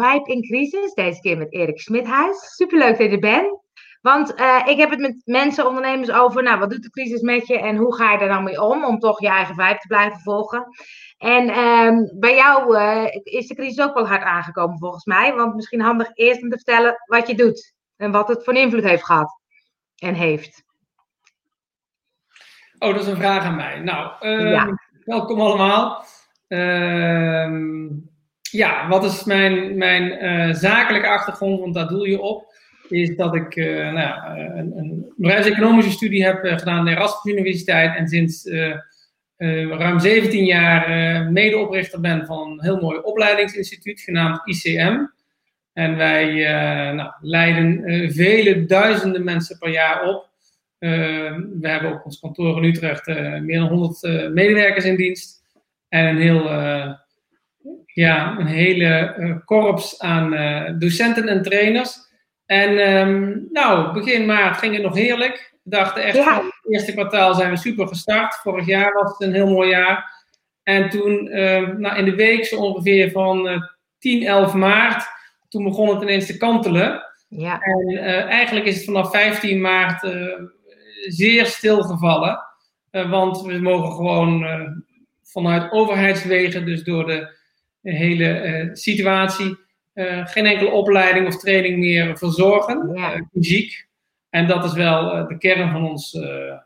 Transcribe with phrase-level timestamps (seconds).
[0.00, 0.94] Vibe in Crisis.
[0.94, 2.54] Deze keer met Erik Smithuis.
[2.54, 3.58] Superleuk dat je er bent.
[4.00, 7.46] Want uh, ik heb het met mensen, ondernemers over, nou, wat doet de crisis met
[7.46, 9.86] je en hoe ga je er nou mee om, om toch je eigen vibe te
[9.86, 10.66] blijven volgen.
[11.18, 15.54] En um, bij jou uh, is de crisis ook wel hard aangekomen volgens mij, want
[15.54, 19.04] misschien handig eerst om te vertellen wat je doet en wat het voor invloed heeft
[19.04, 19.40] gehad
[19.96, 20.64] en heeft.
[22.78, 23.80] Oh, dat is een vraag aan mij.
[23.80, 24.78] Nou, ja.
[25.04, 26.04] welkom allemaal.
[26.48, 27.88] Ehm,
[28.50, 32.50] ja, wat is mijn, mijn zakelijke achtergrond, want daar doel je op
[32.90, 37.34] is dat ik uh, nou eh, een, een bedrijfseconomische studie heb gedaan aan de Erasmus
[37.34, 38.48] Universiteit en sinds
[39.68, 44.98] ruim 17 jaar medeoprichter ben van een heel mooi opleidingsinstituut genaamd ICM.
[45.72, 46.32] En wij
[46.92, 47.82] nou, leiden
[48.12, 50.28] vele duizenden mensen per jaar op.
[50.78, 53.06] we hebben op ons kantoor in Utrecht
[53.42, 55.42] meer dan 100 medewerkers in dienst
[55.88, 56.48] en een heel
[57.92, 60.30] ja, een hele korps aan
[60.78, 62.08] docenten en trainers.
[62.46, 65.54] En um, nou, begin maart ging het nog heerlijk.
[65.62, 66.42] We dachten echt, ja.
[66.42, 68.34] het eerste kwartaal zijn we super gestart.
[68.34, 70.12] Vorig jaar was het een heel mooi jaar.
[70.62, 73.62] En toen, um, nou, in de week zo ongeveer van uh,
[73.98, 75.04] 10, 11 maart,
[75.48, 77.02] toen begon het ineens te kantelen.
[77.28, 77.60] Ja.
[77.60, 80.08] En eigenlijk is het vanaf 15 maart
[81.06, 82.38] zeer stilgevallen.
[82.90, 84.44] Want we mogen gewoon
[85.22, 87.38] vanuit overheidswegen, dus door de
[87.82, 89.58] hele situatie,
[89.94, 93.14] uh, geen enkele opleiding of training meer verzorgen, ja.
[93.14, 93.88] uh, fysiek.
[94.30, 96.18] En dat is wel uh, de kern van ons,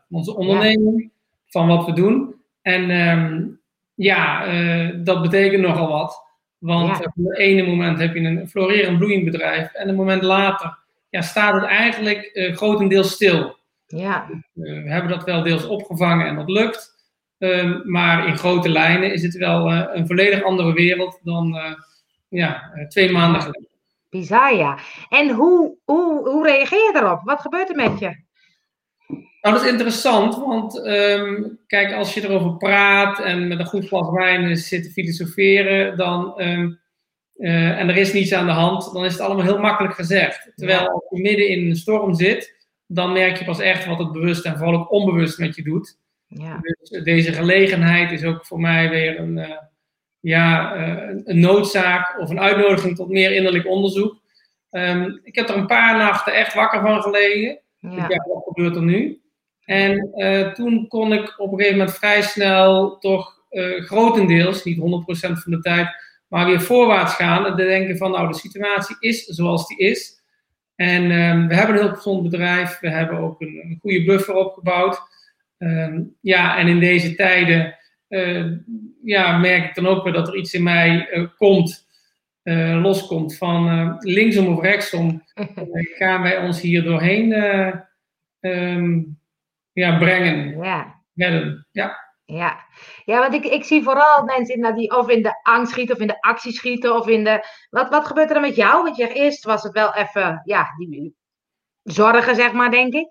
[0.09, 1.09] onze onderneming, ja.
[1.47, 2.35] van wat we doen.
[2.61, 3.59] En um,
[3.93, 4.45] ja,
[4.93, 6.23] dat betekent nogal wat.
[6.57, 7.03] Want ja.
[7.05, 10.77] op het ene moment heb je een florerend bloeiend bedrijf en een moment later
[11.09, 13.57] ja, staat het eigenlijk grotendeels stil.
[13.87, 14.27] Ja.
[14.53, 16.94] we hebben dat wel deels opgevangen en dat lukt.
[17.37, 21.57] Um, maar in grote lijnen is het wel een volledig andere wereld dan
[22.35, 23.69] ja, eh, twee maanden geleden.
[24.09, 24.77] Bizar, ja.
[25.09, 27.21] En hoe, hoe, hoe reageer je daarop?
[27.23, 28.23] Wat gebeurt er met je?
[29.41, 33.87] Nou, dat is interessant, want um, kijk, als je erover praat en met een goed
[33.87, 36.79] glas wijn zit te filosoferen, dan, um,
[37.35, 40.51] uh, en er is niets aan de hand, dan is het allemaal heel makkelijk gezegd.
[40.55, 44.11] Terwijl als je midden in een storm zit, dan merk je pas echt wat het
[44.11, 45.97] bewust en vooral ook onbewust met je doet.
[46.27, 46.59] Ja.
[46.61, 49.57] Dus deze gelegenheid is ook voor mij weer een, uh,
[50.19, 54.23] ja, uh, een noodzaak of een uitnodiging tot meer innerlijk onderzoek.
[54.71, 57.59] Um, ik heb er een paar nachten echt wakker van gelegen.
[57.79, 57.89] Ja.
[57.89, 59.21] Ik dacht, wat gebeurt er nu?
[59.65, 63.33] En uh, toen kon ik op een gegeven moment vrij snel toch
[63.77, 64.81] grotendeels, niet 100%
[65.31, 65.87] van de tijd,
[66.27, 70.23] maar weer voorwaarts gaan en denken van nou de situatie is zoals die is.
[70.75, 74.35] En um, we hebben een heel gezond bedrijf, we hebben ook een, een goede buffer
[74.35, 75.01] opgebouwd.
[75.65, 77.77] Um, ja, en in deze tijden
[78.09, 78.51] uh,
[79.03, 81.87] ja, merk ik dan ook weer dat er iets in mij uh, komt,
[82.43, 85.23] uh, loskomt van linksom of rechtsom.
[85.99, 87.31] gaan wij ons hier doorheen
[88.39, 89.19] um,
[89.71, 91.01] ja, brengen, ja.
[91.15, 91.67] redden.
[91.71, 92.03] Ja.
[92.25, 92.65] Ja.
[93.05, 96.07] ja, want ik, ik zie vooral mensen die of in de angst schieten of in
[96.07, 97.45] de actie schieten of in de...
[97.69, 98.83] Wat, wat gebeurt er dan met jou?
[98.83, 101.15] Want je, eerst was het wel even, ja, die
[101.83, 103.07] zorgen zeg maar, denk ik.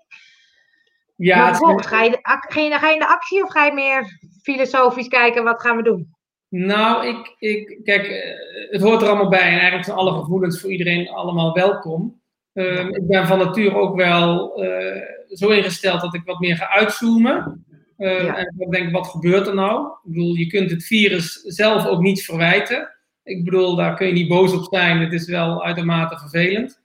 [1.15, 5.07] Ja, vervolgens, ga je, de, ga, je, in de actie of ga je meer filosofisch
[5.07, 6.13] kijken, wat gaan we doen?
[6.49, 10.61] Nou, ik, ik, kijk, eh, het hoort er allemaal bij en eigenlijk zijn alle gevoelens
[10.61, 12.21] voor iedereen allemaal welkom.
[12.53, 16.69] Uh, ik ben van nature ook wel uh, zo ingesteld dat ik wat meer ga
[16.69, 17.65] uitzoomen.
[17.97, 18.37] Uh, ja.
[18.37, 19.87] En ik denk, wat gebeurt er nou?
[19.87, 22.89] Ik bedoel, je kunt het virus zelf ook niet verwijten.
[23.23, 24.99] Ik bedoel, daar kun je niet boos op zijn.
[24.99, 26.81] Het is wel uitermate vervelend.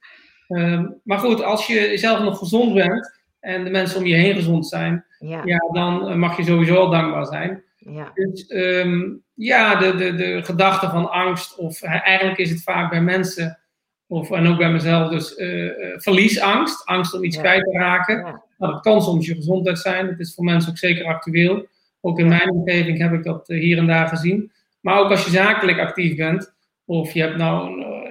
[0.48, 4.34] Ehm, maar goed, als je zelf nog gezond bent, en de mensen om je heen
[4.34, 5.42] gezond zijn, ja.
[5.44, 7.62] ja dan eh, mag je sowieso al dankbaar zijn.
[7.76, 8.10] Ja.
[8.14, 13.02] Dus um, ja, de, de, de gedachte van angst, of eigenlijk is het vaak bij
[13.02, 13.58] mensen,
[14.06, 17.42] of, en ook bij mezelf, dus uh, uh, verliesangst, angst om iets ja.
[17.42, 18.16] kwijt te raken.
[18.16, 18.42] Ja.
[18.58, 21.66] Nou, dat kan soms je gezondheid zijn, dat is voor mensen ook zeker actueel.
[22.00, 24.52] Ook in mijn omgeving heb ik dat hier en daar gezien.
[24.80, 28.09] Maar ook als je zakelijk actief bent, of je hebt nou een,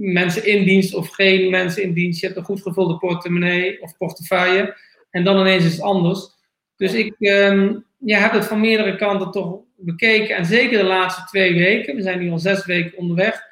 [0.00, 2.20] mensen in dienst of geen mensen in dienst.
[2.20, 4.76] Je hebt een goed gevulde portemonnee of portefeuille.
[5.10, 6.28] En dan ineens is het anders.
[6.76, 10.36] Dus ik um, ja, heb het van meerdere kanten toch bekeken.
[10.36, 13.42] En zeker de laatste twee weken, we zijn nu al zes weken onderweg,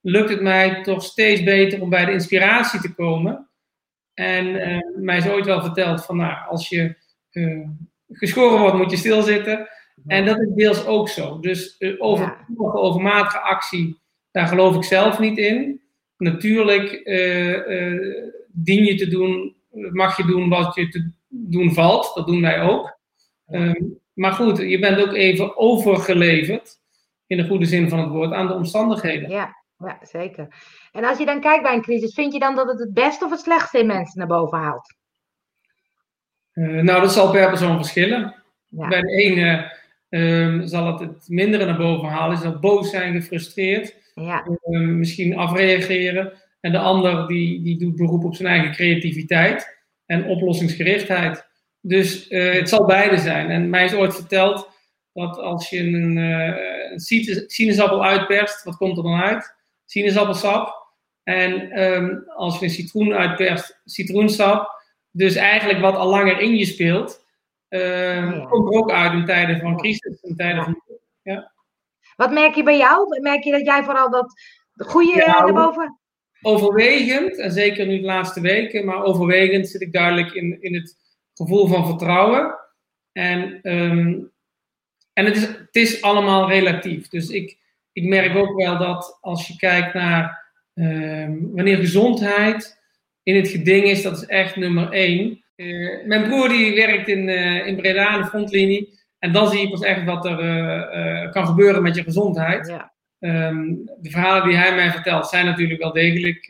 [0.00, 3.48] lukt het mij toch steeds beter om bij de inspiratie te komen.
[4.14, 6.96] En uh, mij is ooit wel verteld van, nou, als je
[7.32, 7.68] uh,
[8.08, 9.68] geschoren wordt, moet je stilzitten.
[10.06, 11.40] En dat is deels ook zo.
[11.40, 12.70] Dus uh, over, ja.
[12.72, 14.00] overmatige actie,
[14.30, 15.80] daar geloof ik zelf niet in
[16.18, 18.02] natuurlijk uh,
[18.48, 22.14] dien je te doen, mag je doen wat je te doen valt.
[22.14, 22.98] Dat doen wij ook.
[23.50, 26.80] Um, maar goed, je bent ook even overgeleverd,
[27.26, 29.30] in de goede zin van het woord, aan de omstandigheden.
[29.30, 29.56] Ja.
[29.84, 30.48] Ja, zeker.
[30.92, 33.24] En als je dan kijkt bij een crisis, vind je dan dat het het beste
[33.24, 34.96] of het slechtste in mensen naar boven haalt?
[36.54, 38.34] Uh, nou, dat zal per persoon verschillen.
[38.68, 39.76] Bij de ene
[40.08, 44.46] um, zal het het mindere naar boven halen, is dat boos zijn, gefrustreerd, ja.
[44.70, 46.32] um, misschien afreageren.
[46.60, 51.46] En de ander die, die doet beroep op zijn eigen creativiteit en oplossingsgerichtheid.
[51.80, 53.50] Dus uh, het zal beide zijn.
[53.50, 54.70] En mij is ooit verteld
[55.12, 56.56] dat als je een, uh,
[56.90, 57.00] een
[57.46, 59.56] sinaasappel uitperst, wat komt er dan uit?
[59.84, 60.86] Sinaasappelsap.
[61.22, 64.76] En um, als je een citroen uitperst, citroensap.
[65.10, 67.24] Dus eigenlijk wat al langer in je speelt,
[67.68, 70.82] uh, komt er ook uit in tijden van crisis, in tijden van.
[71.22, 71.52] Ja.
[72.18, 73.20] Wat merk je bij jou?
[73.20, 74.32] Merk je dat jij vooral dat
[74.76, 76.00] goede ja, naar boven?
[76.42, 80.96] Overwegend, en zeker nu de laatste weken, maar overwegend zit ik duidelijk in, in het
[81.34, 82.54] gevoel van vertrouwen.
[83.12, 84.32] En, um,
[85.12, 87.08] en het, is, het is allemaal relatief.
[87.08, 87.58] Dus ik,
[87.92, 92.80] ik merk ook wel dat als je kijkt naar um, wanneer gezondheid
[93.22, 95.44] in het geding is, dat is echt nummer één.
[95.56, 98.97] Uh, mijn broer die werkt in, uh, in Breda, de frontlinie.
[99.18, 102.68] En dan zie je pas echt wat er uh, kan gebeuren met je gezondheid.
[102.68, 102.92] Ja.
[103.48, 106.46] Um, de verhalen die hij mij vertelt zijn natuurlijk wel degelijk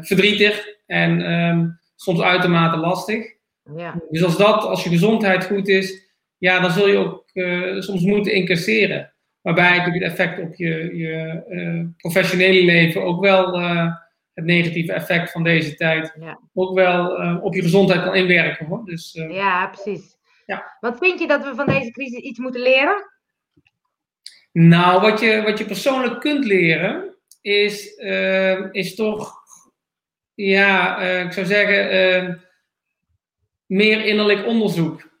[0.00, 3.34] verdrietig en um, soms uitermate lastig.
[3.76, 3.94] Ja.
[4.10, 7.24] Dus als dat, als je gezondheid goed is, ja, dan zul je ook
[7.82, 9.12] soms moeten incasseren.
[9.40, 13.60] Waarbij het effect op je, je professionele leven ook wel
[14.34, 16.40] het negatieve effect van deze tijd ja.
[16.54, 17.10] ook wel
[17.40, 18.66] op je gezondheid kan inwerken.
[18.66, 18.84] Hoor.
[18.84, 20.15] Dus, ja, precies.
[20.46, 20.76] Ja.
[20.80, 23.10] Wat vind je dat we van deze crisis iets moeten leren?
[24.52, 29.34] Nou, wat je, wat je persoonlijk kunt leren, is, uh, is toch,
[30.34, 32.42] ja, ik zou zeggen,
[33.66, 35.14] meer innerlijk onderzoek.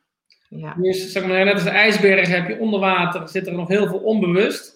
[0.48, 0.74] Ja.
[0.74, 3.86] Dus zeg maar, net als een ijsberg heb je onder water, zit er nog heel
[3.86, 4.74] veel onbewust.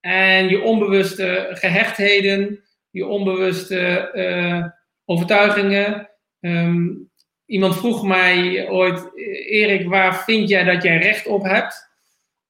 [0.00, 4.66] En je onbewuste gehechtheden, je onbewuste uh,
[5.04, 6.10] overtuigingen.
[6.40, 7.10] Um,
[7.46, 9.10] iemand vroeg mij ooit,
[9.48, 11.92] Erik, waar vind jij dat jij recht op hebt?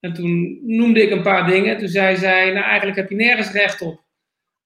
[0.01, 1.79] En toen noemde ik een paar dingen.
[1.79, 4.03] Toen zei zij, nou eigenlijk heb je nergens recht op.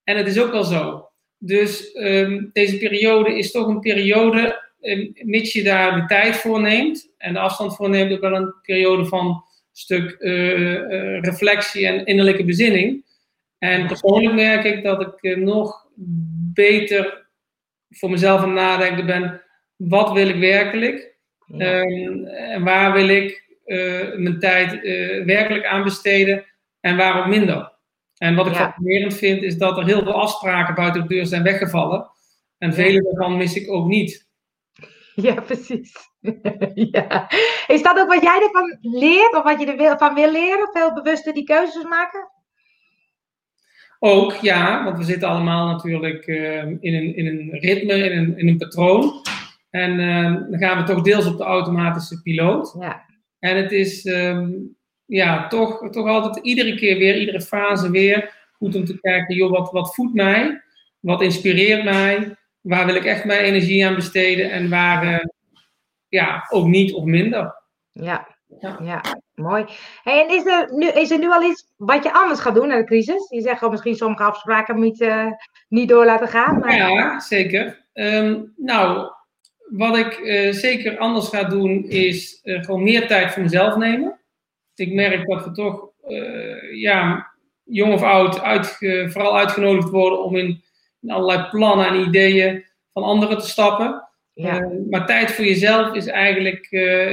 [0.03, 1.09] En het is ook wel zo.
[1.37, 6.61] Dus um, deze periode is toch een periode, um, mits je daar de tijd voor
[6.61, 11.87] neemt en de afstand voor neemt, ook wel een periode van stuk uh, uh, reflectie
[11.87, 13.05] en innerlijke bezinning.
[13.57, 15.87] En persoonlijk merk ik dat ik uh, nog
[16.53, 17.27] beter
[17.89, 19.41] voor mezelf aan het nadenken ben.
[19.79, 21.17] Wat wil ik werkelijk?
[21.45, 21.79] Ja.
[21.81, 26.45] Um, en waar wil ik uh, mijn tijd uh, werkelijk aan besteden?
[26.79, 27.71] En waarom minder?
[28.17, 28.59] En wat ik Ja.
[28.59, 32.09] fascinerend vind, is dat er heel veel afspraken buiten de deur zijn weggevallen.
[32.57, 34.27] En vele daarvan mis ik ook niet.
[35.15, 35.93] Ja, precies.
[36.91, 37.29] ja.
[37.67, 40.69] Is dat ook wat jij ervan leert of wat je ervan wil leren?
[40.73, 42.31] Veel bewuster die keuzes maken?
[43.99, 48.37] Ook, ja, want we zitten allemaal natuurlijk uh, in, een, in een ritme, in een,
[48.37, 49.21] in een patroon.
[49.69, 52.75] En uh, dan gaan we toch deels op de automatische piloot.
[52.79, 53.05] Ja.
[53.39, 58.75] En het is um, ja, toch, toch altijd iedere keer weer, iedere fase weer, goed
[58.75, 60.61] om te kijken, joh, wat, wat voedt mij?
[60.99, 62.35] Wat inspireert mij?
[62.61, 64.51] Waar wil ik echt mijn energie aan besteden?
[64.51, 65.19] En waar uh,
[66.07, 67.55] ja, ook niet of minder.
[67.91, 68.27] Ja,
[68.59, 68.79] Ja.
[68.83, 69.01] ja.
[69.33, 69.65] mooi.
[70.03, 72.67] Hey, en is er, nu, is er nu al iets wat je anders gaat doen
[72.67, 73.29] na de crisis?
[73.29, 75.31] Je zegt al misschien sommige afspraken niet, uh,
[75.67, 76.59] niet door laten gaan.
[76.59, 76.75] Maar...
[76.75, 77.87] Ja, zeker.
[77.93, 79.11] Um, nou,
[79.69, 84.19] wat ik uh, zeker anders ga doen, is uh, gewoon meer tijd voor mezelf nemen.
[84.75, 87.31] Ik merk dat we toch, uh, ja,
[87.63, 90.63] jong of oud, uitge, vooral uitgenodigd worden om in,
[91.01, 94.03] in, allerlei plannen en ideeën van anderen te stappen.
[94.33, 94.71] Ja.
[94.89, 96.67] maar tijd voor jezelf is eigenlijk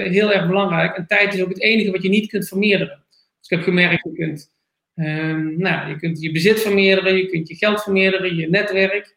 [0.09, 0.97] heel erg belangrijk.
[0.97, 3.05] En tijd is ook het enige wat je niet kunt vermeerderen.
[3.11, 4.51] Dus ik heb gemerkt, je kunt,
[4.95, 9.16] um, nou, je kunt je bezit vermeerderen, je kunt je geld vermeerderen, je netwerk.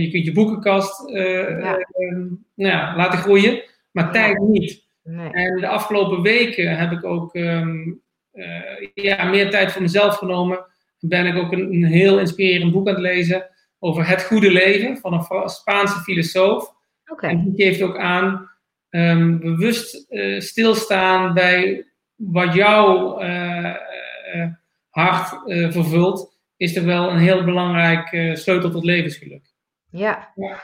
[0.00, 1.78] Je kunt je boekenkast uh, Ja.
[1.78, 2.16] uh,
[2.54, 4.10] nou ja, laten groeien, maar Ja.
[4.10, 4.86] tijd niet.
[5.02, 5.30] Nee.
[5.32, 10.64] En de afgelopen weken heb ik ook um, uh, ja, meer tijd voor mezelf genomen.
[10.98, 13.46] Ben ik ook een, een, heel inspirerend boek aan het lezen
[13.78, 16.74] over het goede leven van een Spaanse filosoof.
[17.06, 17.30] Okay.
[17.30, 18.50] En die geeft ook aan
[18.90, 23.18] um, bewust uh, stilstaan bij wat jouw
[24.88, 25.28] hart
[25.72, 29.51] vervult, is er wel een heel belangrijk sleutel tot levensgeluk.
[29.92, 30.32] Ja.
[30.34, 30.56] ja.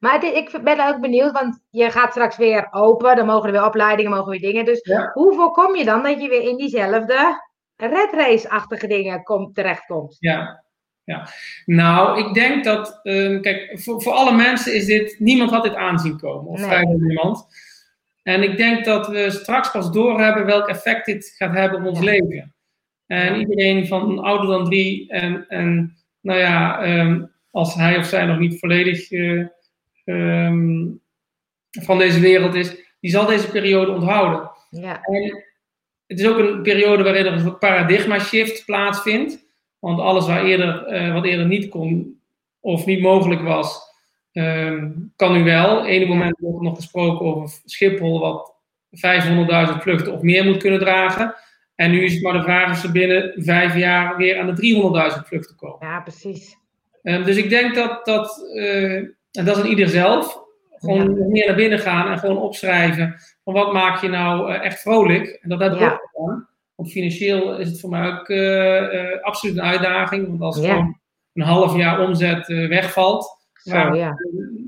[0.00, 3.52] Maar dit, ik ben ook benieuwd, want je gaat straks weer open, dan mogen er
[3.52, 4.64] weer opleidingen, mogen weer dingen.
[4.64, 5.10] Dus ja.
[5.12, 10.16] hoe voorkom je dan dat je weer in diezelfde red race-achtige dingen komt, terechtkomt?
[10.18, 10.64] Ja.
[11.04, 11.28] ja,
[11.64, 15.74] nou, ik denk dat, um, kijk, voor, voor alle mensen is dit, niemand had dit
[15.74, 16.68] aanzien komen, of Nee.
[16.68, 17.46] vrijwel niemand.
[18.22, 21.98] En ik denk dat we straks pas doorhebben welk effect dit gaat hebben op ons
[21.98, 22.04] Ja.
[22.04, 22.54] leven.
[23.06, 28.26] En iedereen van ouder dan drie en, en nou ja, ehm, als hij of zij
[28.26, 29.10] nog niet volledig
[30.04, 30.86] ehm,
[31.70, 34.50] van deze wereld is, die zal deze periode onthouden.
[34.70, 35.02] Ja.
[35.02, 35.44] En
[36.06, 39.48] het is ook een periode waarin er een paradigma shift plaatsvindt.
[39.78, 42.20] Want alles waar eerder, eh, wat eerder niet kon
[42.60, 43.80] of niet mogelijk was,
[44.32, 45.86] ehm, kan nu wel.
[45.86, 48.54] Ene moment wordt er nog gesproken over Schiphol, wat
[48.90, 51.34] 500.000 vluchten of meer moet kunnen dragen.
[51.74, 54.54] En nu is het maar de vraag of ze binnen vijf jaar weer aan de
[54.54, 55.88] 300.000 vluchten komen.
[55.88, 56.56] Ja, precies.
[57.02, 58.96] Um, dus ik denk dat dat, uh,
[59.30, 61.26] en dat is aan ieder zelf, gewoon ja.
[61.26, 63.14] meer naar binnen gaan en gewoon opschrijven
[63.44, 65.38] van wat maak je nou uh, echt vrolijk.
[65.42, 65.92] En dat heb ik ja.
[65.92, 66.48] ook gedaan.
[66.74, 70.28] Want financieel is het voor mij ook uh, absoluut een uitdaging.
[70.28, 70.68] Want als ja.
[70.68, 71.00] gewoon
[71.32, 74.14] een half jaar omzet wegvalt, Zo, waar ja.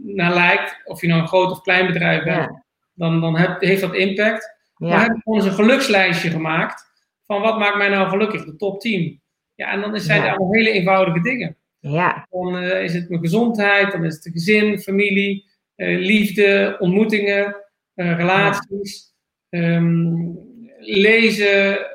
[0.02, 2.62] naar lijkt, of je nou een groot of klein bedrijf bent,
[2.94, 4.60] dan, dan heb, heeft dat impact.
[4.76, 6.90] Maar heb ik gewoon eens een gelukslijstje gemaakt
[7.26, 9.20] van wat maakt mij nou gelukkig, de top 10.
[9.54, 11.56] Ja, en dan zijn het allemaal hele eenvoudige dingen.
[11.82, 12.26] Ja.
[12.30, 17.56] Dan is het mijn gezondheid, dan is het de gezin, familie, liefde, ontmoetingen,
[17.94, 19.14] relaties,
[19.48, 20.38] um,
[20.78, 21.86] lezen.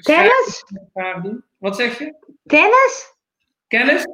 [0.00, 0.64] Tennis?
[1.58, 2.14] Wat zeg je?
[2.44, 3.14] Tennis?
[3.68, 4.06] Kennis?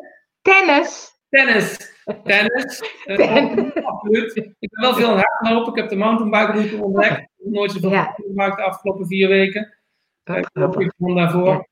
[0.42, 1.12] Tennis.
[1.28, 1.76] Tennis.
[2.24, 2.80] Tennis.
[3.06, 4.36] Uh, absoluut.
[4.36, 5.72] Ik ben wel veel aan het hardlopen.
[5.72, 7.18] Ik heb de mountainbike ontdekt.
[7.18, 8.14] Ik heb nooit zoveel ja.
[8.16, 9.76] gemaakt de afgelopen vier weken.
[10.24, 10.72] Ik heb
[11.14, 11.48] daarvoor.
[11.48, 11.66] Ja.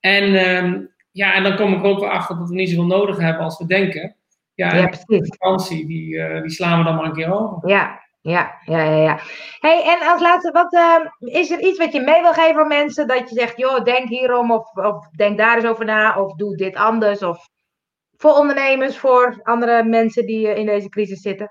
[0.00, 0.24] En,
[0.64, 3.44] um, ja, en dan kom ik ook weer achter dat we niet zoveel nodig hebben
[3.44, 4.16] als we denken.
[4.54, 5.28] Ja, ja precies.
[5.28, 7.68] De vakantie, die, uh, die slaan we dan maar een keer over.
[7.68, 9.02] Ja, ja, ja, ja.
[9.02, 9.20] ja.
[9.58, 12.68] Hey, en als laatste, wat, uh, is er iets wat je mee wil geven aan
[12.68, 13.06] mensen?
[13.06, 16.56] Dat je zegt, joh, denk hierom of, of denk daar eens over na of doe
[16.56, 17.22] dit anders.
[17.22, 17.48] Of
[18.16, 21.50] voor ondernemers, voor andere mensen die uh, in deze crisis zitten?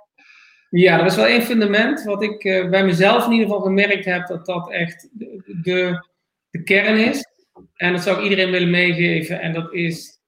[0.69, 4.05] Ja, dat is wel één fundament wat ik uh, bij mezelf in ieder geval gemerkt
[4.05, 6.07] heb dat dat echt de, de,
[6.49, 7.33] de kern is.
[7.75, 9.41] En dat zou ik iedereen willen meegeven.
[9.41, 10.19] En dat is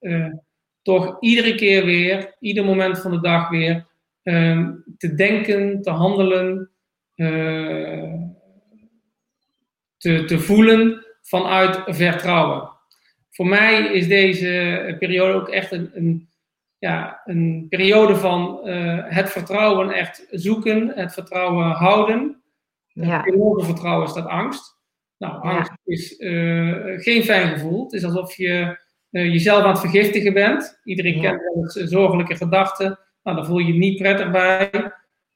[0.82, 3.86] toch iedere keer weer, ieder moment van de dag weer,
[4.24, 6.70] um, te denken, te handelen,
[7.16, 8.14] uh,
[9.98, 12.70] te, te voelen vanuit vertrouwen.
[13.30, 16.30] Voor mij is deze periode ook echt een, een
[16.78, 22.42] ja, een periode van uh, het vertrouwen echt zoeken, het vertrouwen houden.
[22.88, 23.22] Ja.
[23.22, 24.77] Tegenover vertrouwen staat angst.
[25.18, 25.94] Nou, angst ja.
[25.94, 27.84] is uh, geen fijn gevoel.
[27.84, 28.78] Het is alsof je
[29.12, 30.80] uh, jezelf aan het vergiftigen bent.
[30.84, 31.30] Iedereen ja.
[31.30, 33.00] kent wel eens zorgelijke gedachten.
[33.24, 34.70] Nou, daar voel je je niet prettig bij.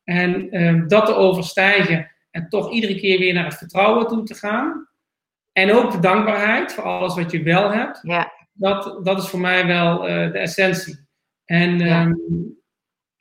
[0.04, 4.34] En um, dat te overstijgen en toch iedere keer weer naar het vertrouwen toe te
[4.34, 4.90] gaan.
[5.52, 8.00] En ook de dankbaarheid voor alles wat je wel hebt.
[8.02, 8.32] Ja.
[8.54, 11.08] Dat, dat is voor mij wel uh, de essentie.
[11.46, 12.04] En, ja.
[12.04, 12.60] um,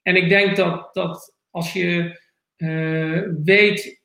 [0.03, 2.19] en ik denk dat, dat als je
[3.45, 4.01] weet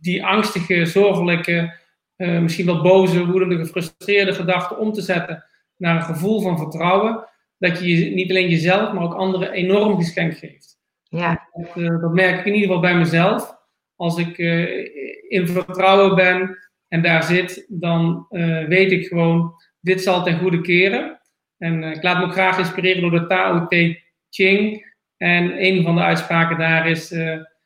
[0.00, 1.78] die angstige, zorgelijke,
[2.16, 5.44] misschien wel boze, woedende, gefrustreerde gedachten om te zetten
[5.76, 7.24] naar een gevoel van vertrouwen,
[7.58, 10.78] dat je niet alleen jezelf, maar ook anderen enorm geschenk geeft.
[11.02, 11.48] Ja.
[11.52, 13.56] Dat, uh, dat, merk ik in ieder geval bij mezelf.
[13.96, 14.84] Als ik uh,
[15.28, 16.58] in vertrouwen ben
[16.88, 18.26] en daar zit, dan
[18.68, 21.20] weet ik gewoon, dit zal ten goede keren.
[21.58, 24.94] En ik laat me ook graag inspireren door de Tao Te Ching.
[25.16, 27.08] En een van de uitspraken daar is,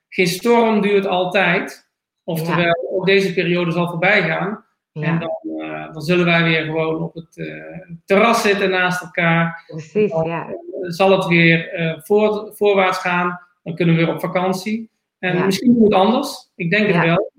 [0.08, 1.89] geen storm duurt altijd.
[2.30, 2.76] Oftewel, ja.
[2.90, 4.64] ook deze periode zal voorbij gaan.
[4.92, 5.02] Ja.
[5.06, 7.64] En dan, uh, dan, zullen wij weer gewoon op het uh,
[8.04, 9.64] terras zitten naast elkaar.
[9.66, 10.48] Precies, dan, ja.
[10.48, 13.40] Uh, zal het weer uh, voor, voorwaarts gaan.
[13.62, 14.90] Dan kunnen we weer op vakantie.
[15.18, 15.44] En ja.
[15.44, 16.50] misschien moet het anders.
[16.54, 17.30] Ik denk het wel.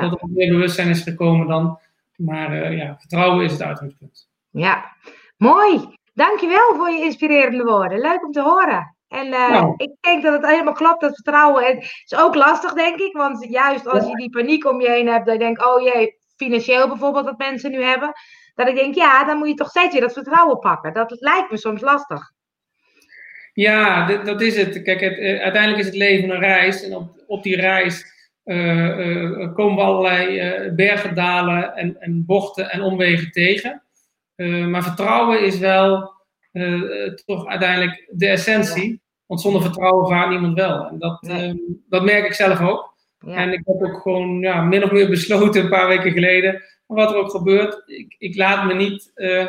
[0.00, 1.78] Dat er meer bewustzijn is gekomen dan.
[2.16, 4.28] Maar ja, vertrouwen is het uitgangspunt.
[4.50, 4.96] Ja,
[5.36, 5.80] mooi.
[6.14, 8.00] Dankjewel voor je inspirerende woorden.
[8.00, 8.96] Leuk om te horen.
[9.10, 9.74] En uh, nou.
[9.76, 11.64] ik denk dat het helemaal klopt, dat vertrouwen.
[11.64, 13.16] Het is ook lastig, denk ik.
[13.16, 16.18] Want juist als je die paniek om je heen hebt, dat je denkt, oh jee,
[16.36, 18.12] financieel bijvoorbeeld, wat mensen nu hebben.
[18.54, 20.92] Dat ik denk, ja, dan moet je toch steeds weer dat vertrouwen pakken.
[20.92, 22.30] Dat lijkt me soms lastig.
[23.52, 24.82] Ja, dat, dat is het.
[24.82, 26.82] Kijk, het, uh, uiteindelijk is het leven een reis.
[26.82, 28.04] En op, op die reis
[28.44, 33.82] uh, uh, komen we allerlei bergen, dalen en, en, bochten en omwegen tegen.
[34.68, 36.19] maar vertrouwen is wel
[37.24, 39.00] toch uiteindelijk de essentie.
[39.26, 40.86] Want zonder vertrouwen vaart niemand wel.
[40.86, 41.82] En dat, nee.
[41.88, 42.94] dat merk ik zelf ook.
[43.18, 43.34] Ja.
[43.34, 47.10] En ik heb ook gewoon ja, min of meer besloten een paar weken geleden, wat
[47.10, 49.46] er ook gebeurt, ik, ik laat me niet uh,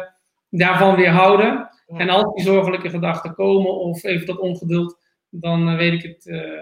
[0.50, 1.70] daarvan weerhouden.
[1.88, 1.98] Ja.
[1.98, 4.98] En als die zorgelijke gedachten komen of even dat ongeduld,
[5.30, 6.62] dan uh, weet ik het uh,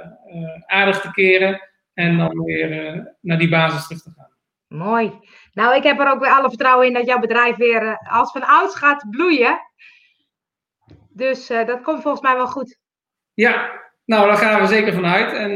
[0.66, 1.62] aardig te keren
[1.94, 4.30] en dan weer naar die basis terug te gaan.
[4.68, 5.12] Mooi.
[5.54, 8.48] Nou, ik heb er ook weer alle vertrouwen in dat jouw bedrijf weer als van
[8.48, 9.60] ouds gaat bloeien.
[11.10, 12.78] Dus dat komt volgens mij wel goed.
[13.34, 13.72] Ja,
[14.06, 15.34] nou, daar gaan we zeker vanuit.
[15.34, 15.56] En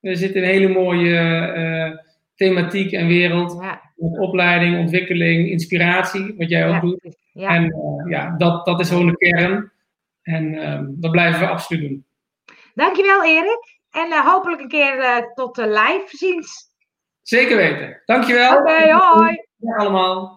[0.00, 1.98] we zitten in een hele mooie uh,
[2.34, 3.58] thematiek en wereld.
[3.62, 3.80] Ja.
[3.96, 6.80] Met opleiding, ontwikkeling, inspiratie, wat jij ook ja.
[6.80, 7.16] doet.
[7.32, 7.48] Ja.
[7.48, 9.72] En uh, ja, dat, dat is gewoon de kern.
[10.22, 12.06] En uh, dat blijven we absoluut doen.
[12.74, 13.78] Dankjewel Erik.
[13.90, 16.74] En uh, hopelijk een keer uh, tot live ziens.
[17.22, 18.02] Zeker weten.
[18.04, 18.50] Dankjewel.
[18.50, 19.44] Oké, okay, hoi.
[19.58, 20.35] allemaal.